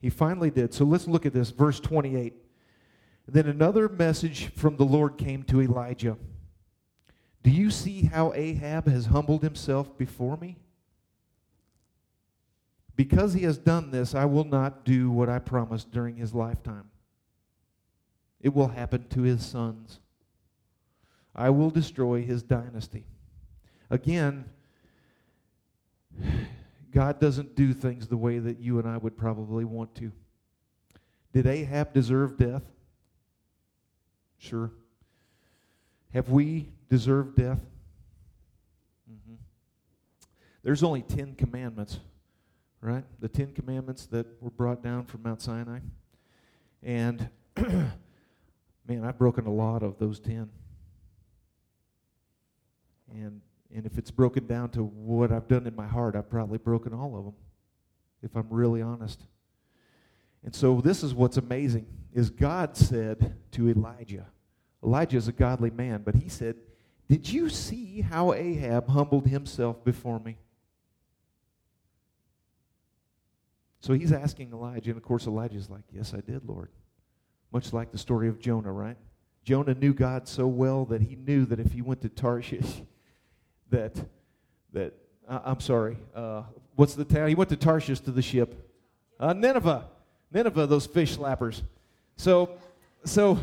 [0.00, 0.72] He finally did.
[0.72, 2.34] So let's look at this, verse 28.
[3.28, 6.16] Then another message from the Lord came to Elijah.
[7.42, 10.56] Do you see how Ahab has humbled himself before me?
[12.96, 16.90] Because he has done this, I will not do what I promised during his lifetime.
[18.40, 20.00] It will happen to his sons.
[21.34, 23.04] I will destroy his dynasty.
[23.90, 24.46] Again,
[26.90, 30.10] God doesn't do things the way that you and I would probably want to.
[31.34, 32.62] Did Ahab deserve death?
[34.38, 34.70] Sure.
[36.14, 37.60] Have we deserved death?
[39.10, 39.34] Mm-hmm.
[40.62, 41.98] There's only Ten Commandments,
[42.80, 43.04] right?
[43.20, 45.80] The Ten Commandments that were brought down from Mount Sinai.
[46.82, 50.48] And, man, I've broken a lot of those ten.
[53.10, 53.40] And,
[53.74, 56.92] and if it's broken down to what I've done in my heart, I've probably broken
[56.92, 57.34] all of them,
[58.22, 59.22] if I'm really honest.
[60.44, 64.26] And so this is what's amazing is God said to Elijah,
[64.82, 66.56] Elijah is a godly man, but he said,
[67.08, 70.38] Did you see how Ahab humbled himself before me?
[73.80, 76.70] So he's asking Elijah, and of course Elijah's like, Yes, I did, Lord.
[77.52, 78.96] Much like the story of Jonah, right?
[79.44, 82.82] Jonah knew God so well that he knew that if he went to Tarshish,
[83.70, 83.94] that
[84.72, 84.94] that
[85.28, 86.42] uh, I'm sorry, uh,
[86.74, 87.28] what's the town?
[87.28, 88.54] He went to Tarshish to the ship,
[89.18, 89.86] uh, Nineveh,
[90.30, 91.62] Nineveh, those fish slappers.
[92.16, 92.50] So,
[93.04, 93.38] so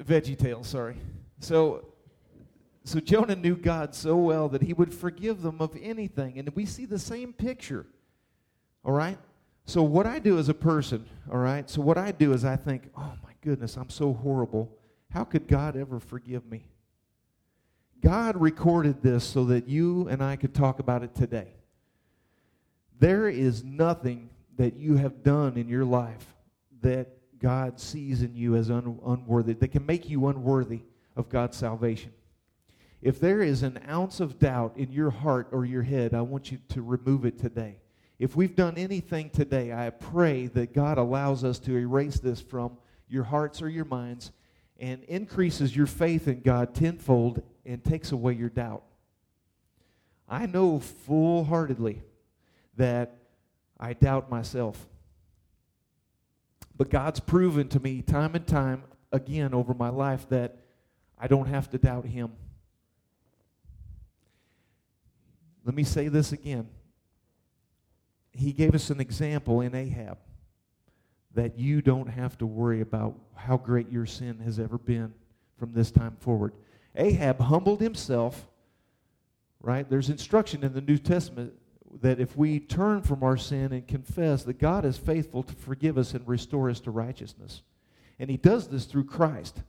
[0.00, 0.96] Veggie Tale, sorry.
[1.40, 1.86] So,
[2.84, 6.66] so Jonah knew God so well that he would forgive them of anything, and we
[6.66, 7.86] see the same picture.
[8.84, 9.18] All right.
[9.64, 11.68] So what I do as a person, all right.
[11.70, 14.76] So what I do is I think, oh my goodness, I'm so horrible.
[15.10, 16.66] How could God ever forgive me?
[18.00, 21.48] God recorded this so that you and I could talk about it today.
[22.98, 26.34] There is nothing that you have done in your life
[26.82, 30.80] that God sees in you as un- unworthy, that can make you unworthy
[31.16, 32.12] of God's salvation.
[33.00, 36.52] If there is an ounce of doubt in your heart or your head, I want
[36.52, 37.81] you to remove it today.
[38.22, 42.78] If we've done anything today, I pray that God allows us to erase this from
[43.08, 44.30] your hearts or your minds
[44.78, 48.84] and increases your faith in God tenfold and takes away your doubt.
[50.28, 52.04] I know full heartedly
[52.76, 53.16] that
[53.80, 54.86] I doubt myself.
[56.76, 60.58] But God's proven to me time and time again over my life that
[61.18, 62.30] I don't have to doubt Him.
[65.64, 66.68] Let me say this again.
[68.32, 70.18] He gave us an example in Ahab
[71.34, 75.12] that you don't have to worry about how great your sin has ever been
[75.56, 76.52] from this time forward.
[76.94, 78.48] Ahab humbled himself,
[79.60, 79.88] right?
[79.88, 81.54] There's instruction in the New Testament
[82.00, 85.98] that if we turn from our sin and confess that God is faithful to forgive
[85.98, 87.62] us and restore us to righteousness.
[88.18, 89.62] And he does this through Christ.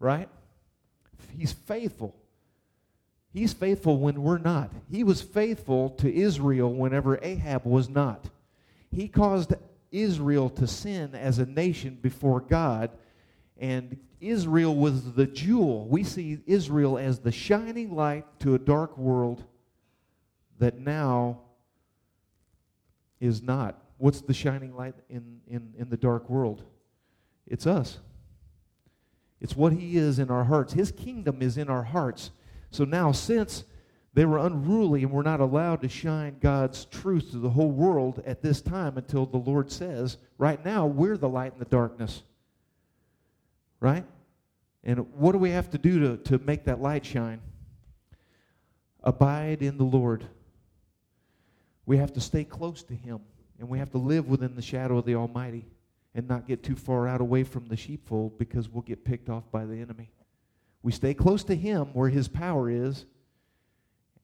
[0.00, 0.28] Right?
[1.36, 2.14] He's faithful.
[3.32, 4.72] He's faithful when we're not.
[4.90, 8.30] He was faithful to Israel whenever Ahab was not.
[8.90, 9.54] He caused
[9.90, 12.90] Israel to sin as a nation before God,
[13.58, 15.86] and Israel was the jewel.
[15.88, 19.44] We see Israel as the shining light to a dark world
[20.58, 21.40] that now
[23.20, 23.80] is not.
[23.98, 26.62] What's the shining light in, in, in the dark world?
[27.46, 27.98] It's us.
[29.40, 30.72] It's what He is in our hearts.
[30.72, 32.30] His kingdom is in our hearts.
[32.70, 33.64] So now, since
[34.14, 38.22] they were unruly and were not allowed to shine God's truth to the whole world
[38.26, 42.22] at this time until the Lord says, right now, we're the light in the darkness.
[43.80, 44.04] Right?
[44.84, 47.40] And what do we have to do to, to make that light shine?
[49.02, 50.26] Abide in the Lord.
[51.86, 53.20] We have to stay close to Him,
[53.58, 55.64] and we have to live within the shadow of the Almighty
[56.14, 59.44] and not get too far out away from the sheepfold because we'll get picked off
[59.52, 60.10] by the enemy.
[60.82, 63.04] We stay close to Him where His power is,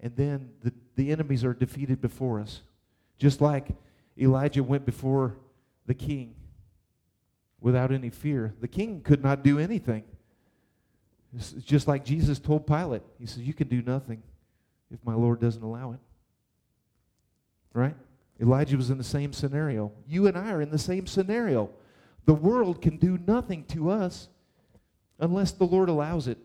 [0.01, 2.63] and then the, the enemies are defeated before us.
[3.19, 3.69] Just like
[4.19, 5.37] Elijah went before
[5.87, 6.35] the king
[7.61, 8.55] without any fear.
[8.61, 10.05] The king could not do anything.
[11.37, 13.03] It's just like Jesus told Pilate.
[13.19, 14.23] He says, You can do nothing
[14.93, 15.99] if my Lord doesn't allow it.
[17.73, 17.97] Right?
[18.41, 19.93] Elijah was in the same scenario.
[20.07, 21.71] You and I are in the same scenario.
[22.27, 24.29] The world can do nothing to us
[25.19, 26.39] unless the Lord allows it.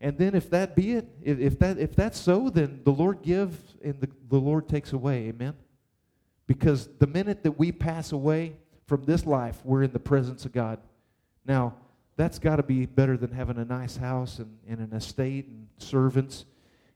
[0.00, 3.56] And then if that be it, if, that if that's so, then the Lord gives
[3.82, 5.28] and the, the Lord takes away.
[5.28, 5.54] Amen.
[6.46, 8.56] Because the minute that we pass away
[8.86, 10.78] from this life, we're in the presence of God.
[11.46, 11.74] Now,
[12.16, 15.66] that's got to be better than having a nice house and, and an estate and
[15.78, 16.44] servants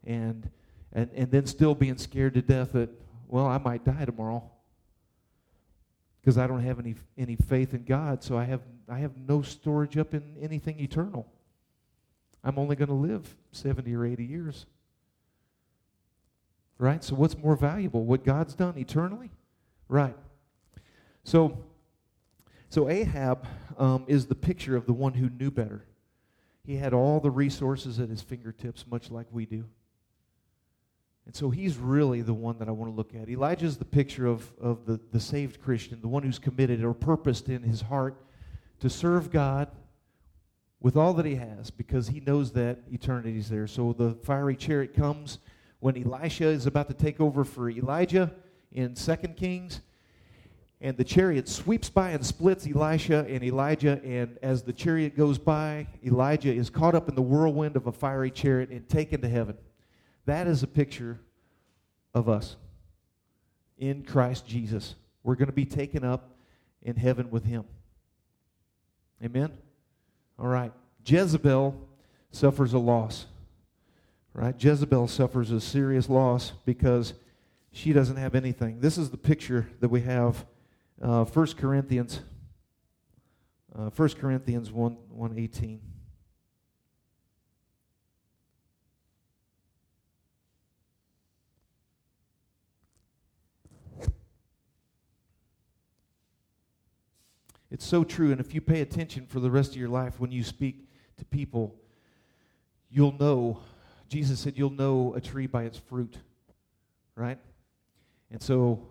[0.04, 0.48] and,
[0.92, 2.90] and and then still being scared to death that
[3.26, 4.48] well, I might die tomorrow
[6.28, 9.40] because I don't have any any faith in God, so I have I have no
[9.40, 11.26] storage up in anything eternal.
[12.44, 14.66] I'm only going to live 70 or 80 years.
[16.76, 17.02] Right?
[17.02, 18.04] So what's more valuable?
[18.04, 19.30] What God's done eternally?
[19.88, 20.14] Right.
[21.24, 21.64] So
[22.68, 23.46] so Ahab
[23.78, 25.86] um, is the picture of the one who knew better.
[26.62, 29.64] He had all the resources at his fingertips, much like we do.
[31.28, 33.28] And so he's really the one that I want to look at.
[33.28, 36.94] Elijah is the picture of, of the, the saved Christian, the one who's committed or
[36.94, 38.16] purposed in his heart
[38.80, 39.68] to serve God
[40.80, 43.66] with all that he has because he knows that eternity is there.
[43.66, 45.40] So the fiery chariot comes
[45.80, 48.32] when Elisha is about to take over for Elijah
[48.72, 49.82] in 2 Kings.
[50.80, 54.00] And the chariot sweeps by and splits Elisha and Elijah.
[54.02, 57.92] And as the chariot goes by, Elijah is caught up in the whirlwind of a
[57.92, 59.58] fiery chariot and taken to heaven.
[60.28, 61.18] That is a picture
[62.12, 62.56] of us
[63.78, 64.94] in Christ Jesus.
[65.22, 66.36] We're going to be taken up
[66.82, 67.64] in heaven with him.
[69.24, 69.56] Amen?
[70.38, 70.70] All right.
[71.02, 71.80] Jezebel
[72.30, 73.24] suffers a loss.
[74.34, 74.54] Right?
[74.62, 77.14] Jezebel suffers a serious loss because
[77.72, 78.80] she doesn't have anything.
[78.80, 80.44] This is the picture that we have.
[81.00, 82.20] Uh, 1 Corinthians,
[83.74, 85.80] uh, 1 Corinthians 1, 118.
[97.70, 98.32] It's so true.
[98.32, 100.88] And if you pay attention for the rest of your life when you speak
[101.18, 101.74] to people,
[102.90, 103.60] you'll know.
[104.08, 106.16] Jesus said, You'll know a tree by its fruit,
[107.14, 107.38] right?
[108.30, 108.88] And so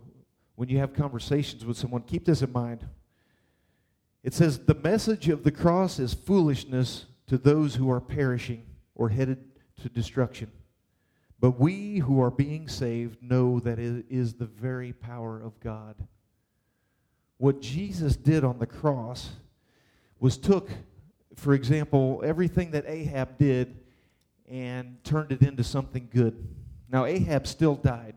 [0.55, 2.87] when you have conversations with someone, keep this in mind.
[4.23, 8.65] It says, The message of the cross is foolishness to those who are perishing
[8.95, 9.43] or headed
[9.81, 10.51] to destruction.
[11.39, 15.95] But we who are being saved know that it is the very power of God
[17.37, 19.29] what Jesus did on the cross
[20.19, 20.69] was took,
[21.35, 23.77] for example, everything that Ahab did
[24.49, 26.47] and turned it into something good.
[26.89, 28.15] Now, Ahab still died.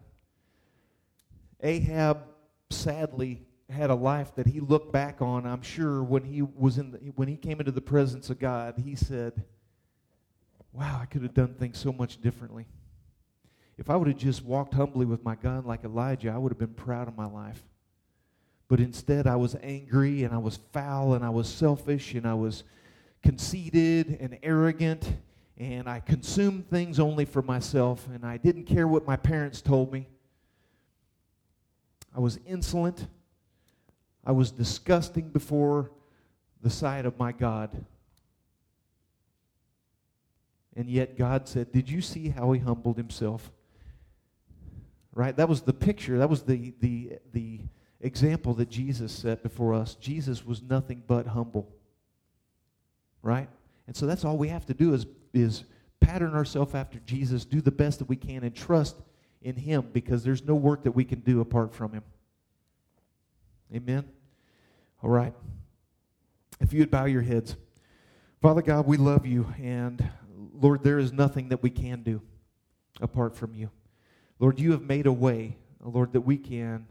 [1.62, 2.22] Ahab
[2.70, 5.46] sadly had a life that he looked back on.
[5.46, 8.74] I'm sure when he was in the, when he came into the presence of God,
[8.78, 9.44] he said,
[10.72, 12.66] "Wow, I could have done things so much differently.
[13.76, 16.58] If I would have just walked humbly with my God like Elijah, I would have
[16.58, 17.62] been proud of my life."
[18.70, 22.34] But instead, I was angry and I was foul and I was selfish and I
[22.34, 22.62] was
[23.20, 25.16] conceited and arrogant
[25.58, 29.92] and I consumed things only for myself and I didn't care what my parents told
[29.92, 30.06] me.
[32.16, 33.08] I was insolent.
[34.24, 35.90] I was disgusting before
[36.62, 37.84] the sight of my God.
[40.76, 43.50] And yet God said, Did you see how he humbled himself?
[45.12, 45.36] Right?
[45.36, 46.18] That was the picture.
[46.18, 47.62] That was the the the
[48.00, 51.68] example that Jesus set before us, Jesus was nothing but humble.
[53.22, 53.48] Right?
[53.86, 55.64] And so that's all we have to do is, is
[56.00, 58.96] pattern ourselves after Jesus, do the best that we can, and trust
[59.42, 62.02] in Him because there's no work that we can do apart from Him.
[63.74, 64.04] Amen?
[65.02, 65.34] All right.
[66.60, 67.56] If you would bow your heads.
[68.42, 70.08] Father God, we love you, and
[70.54, 72.22] Lord, there is nothing that we can do
[73.00, 73.70] apart from you.
[74.38, 76.86] Lord, you have made a way, Lord, that we can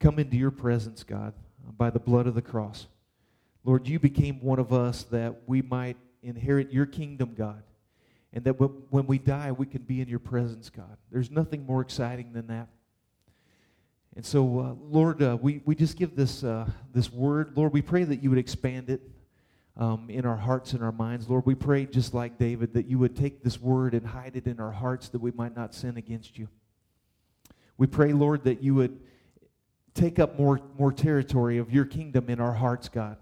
[0.00, 1.34] come into your presence, God,
[1.76, 2.86] by the blood of the cross.
[3.64, 7.62] Lord, you became one of us that we might inherit your kingdom, God.
[8.32, 10.96] And that when we die, we can be in your presence, God.
[11.12, 12.68] There's nothing more exciting than that.
[14.16, 17.56] And so, uh, Lord, uh, we, we just give this, uh, this word.
[17.56, 19.00] Lord, we pray that you would expand it
[19.76, 21.28] um, in our hearts and our minds.
[21.28, 24.46] Lord, we pray, just like David, that you would take this word and hide it
[24.46, 26.48] in our hearts that we might not sin against you.
[27.76, 29.00] We pray, Lord, that you would
[29.94, 33.16] take up more, more territory of your kingdom in our hearts, God.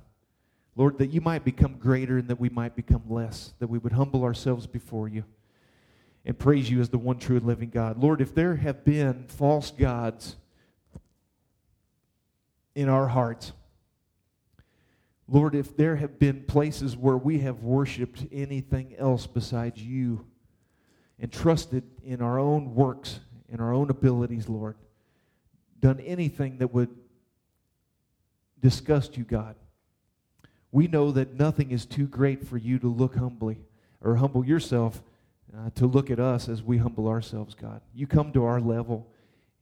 [0.75, 3.93] Lord, that you might become greater and that we might become less, that we would
[3.93, 5.25] humble ourselves before you
[6.25, 7.99] and praise you as the one true and living God.
[7.99, 10.37] Lord, if there have been false gods
[12.75, 13.53] in our hearts,
[15.29, 20.27] Lord, if there have been places where we have worshiped anything else besides you
[21.18, 23.20] and trusted in our own works
[23.51, 24.77] and our own abilities, Lord,
[25.83, 26.89] done anything that would
[28.61, 29.57] disgust you, God.
[30.70, 33.59] We know that nothing is too great for you to look humbly
[34.01, 35.03] or humble yourself
[35.55, 37.83] uh, to look at us as we humble ourselves, God.
[37.93, 39.07] You come to our level,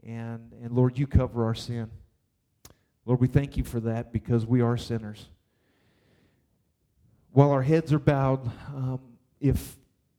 [0.07, 1.91] and, and Lord, you cover our sin.
[3.07, 5.27] Lord, we thank you for that because we are sinners.
[7.33, 9.01] While our heads are bowed, um,
[9.41, 9.77] if,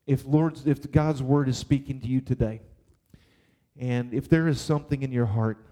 [0.08, 2.62] if, Lord, if God's word is speaking to you today,
[3.80, 5.64] and if there is something in your heart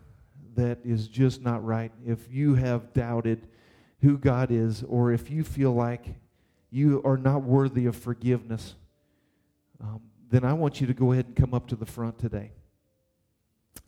[0.60, 3.47] that is just not right, if you have doubted
[4.01, 6.05] who God is, or if you feel like
[6.70, 8.76] you are not worthy of forgiveness,
[9.82, 12.51] um, then I want you to go ahead and come up to the front today.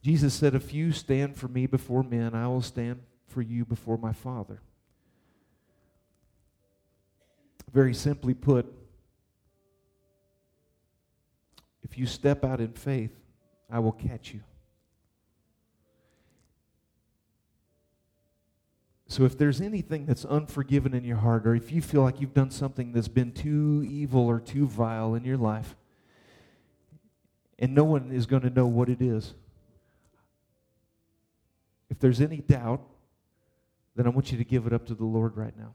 [0.01, 3.97] Jesus said, If you stand for me before men, I will stand for you before
[3.97, 4.61] my Father.
[7.74, 8.65] Very simply put,
[11.84, 13.11] if you step out in faith,
[13.69, 14.41] I will catch you.
[19.12, 22.34] So if there's anything that's unforgiven in your heart, or if you feel like you've
[22.34, 25.76] done something that's been too evil or too vile in your life,
[27.59, 29.34] and no one is going to know what it is,
[31.89, 32.80] if there's any doubt,
[33.97, 35.74] then I want you to give it up to the Lord right now.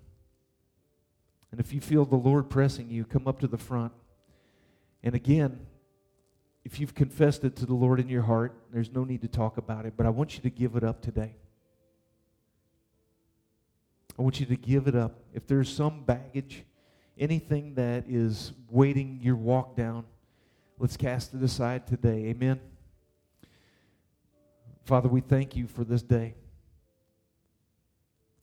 [1.50, 3.92] And if you feel the Lord pressing you, come up to the front.
[5.02, 5.60] And again,
[6.64, 9.58] if you've confessed it to the Lord in your heart, there's no need to talk
[9.58, 11.34] about it, but I want you to give it up today.
[14.18, 15.20] I want you to give it up.
[15.34, 16.64] If there's some baggage,
[17.18, 20.04] anything that is waiting your walk down,
[20.78, 22.26] let's cast it aside today.
[22.26, 22.60] Amen.
[24.84, 26.34] Father, we thank you for this day.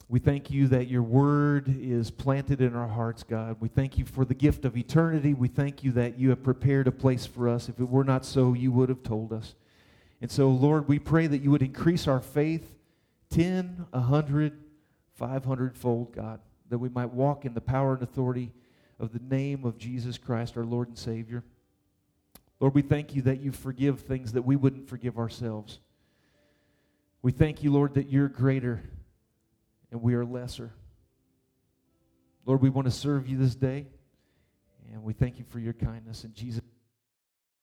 [0.09, 3.57] We thank you that your word is planted in our hearts, God.
[3.59, 5.34] We thank you for the gift of eternity.
[5.34, 7.67] We thank you that you have prepared a place for us.
[7.67, 9.55] If it were not so, you would have told us.
[10.21, 12.76] And so, Lord, we pray that you would increase our faith
[13.32, 14.62] 10, 100,
[15.16, 16.39] 500 fold, God,
[16.70, 18.51] that we might walk in the power and authority
[18.99, 21.43] of the name of Jesus Christ, our Lord and Savior.
[22.59, 25.80] Lord, we thank you that you forgive things that we wouldn't forgive ourselves.
[27.22, 28.84] We thank you, Lord, that you're greater
[29.91, 30.72] and we are lesser.
[32.45, 33.88] Lord, we want to serve you this day,
[34.91, 36.64] and we thank you for your kindness in Jesus'